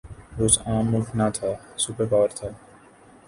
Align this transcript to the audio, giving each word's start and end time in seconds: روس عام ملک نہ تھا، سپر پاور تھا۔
روس 0.37 0.55
عام 0.67 0.85
ملک 0.91 1.09
نہ 1.19 1.27
تھا، 1.35 1.49
سپر 1.83 2.05
پاور 2.11 2.29
تھا۔ 2.37 2.47